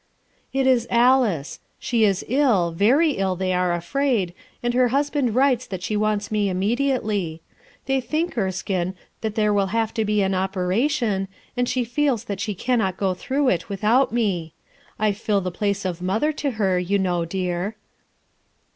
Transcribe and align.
"It 0.51 0.65
is 0.65 0.87
Alice; 0.89 1.59
she 1.77 2.05
is 2.05 2.25
ill, 2.27 2.71
very 2.71 3.11
ill 3.11 3.35
they 3.35 3.53
are 3.53 3.71
afraid, 3.71 4.33
and 4.63 4.73
her 4.73 4.87
husband 4.87 5.35
writes 5.35 5.67
that 5.67 5.83
she 5.83 5.95
wants 5.95 6.31
me 6.31 6.47
imme 6.47 6.75
diately. 6.75 7.41
They 7.85 8.01
think, 8.01 8.35
Erskine, 8.35 8.95
that 9.21 9.35
there 9.35 9.53
will 9.53 9.67
have 9.67 9.93
to 9.93 10.03
be 10.03 10.23
an 10.23 10.33
operation, 10.33 11.27
and 11.55 11.69
she 11.69 11.83
feels 11.83 12.23
that 12.23 12.39
she 12.39 12.55
camot 12.55 12.97
go 12.97 13.13
through 13.13 13.49
it 13.49 13.69
without 13.69 14.11
me. 14.11 14.55
I 14.97 15.11
fill 15.11 15.39
the 15.39 15.51
place 15.51 15.85
of 15.85 16.01
mother 16.01 16.31
to 16.31 16.49
her, 16.57 16.79
you 16.79 16.97
know, 16.97 17.23
dear." 17.23 17.75